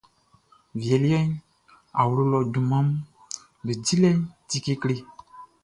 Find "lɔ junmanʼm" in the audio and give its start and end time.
2.31-2.87